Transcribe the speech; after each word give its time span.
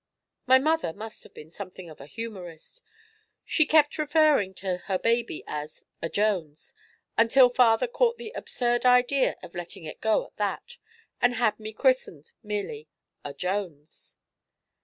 My 0.47 0.57
mother 0.57 0.93
must 0.93 1.21
have 1.21 1.33
been 1.35 1.51
something 1.51 1.87
of 1.87 2.01
a 2.01 2.07
humorist. 2.07 2.81
She 3.45 3.67
kept 3.67 3.99
referring 3.99 4.55
to 4.55 4.77
her 4.85 4.97
baby 4.97 5.43
as 5.45 5.83
'a 6.01 6.09
Jones' 6.09 6.73
until 7.19 7.49
father 7.49 7.85
caught 7.85 8.17
the 8.17 8.31
absurd 8.33 8.83
idea 8.83 9.35
of 9.43 9.53
letting 9.53 9.83
it 9.83 10.01
go 10.01 10.25
at 10.25 10.37
that, 10.37 10.77
and 11.21 11.35
had 11.35 11.59
me 11.59 11.71
christened 11.71 12.31
merely 12.41 12.87
'A. 13.23 13.35
Jones.'" 13.35 14.17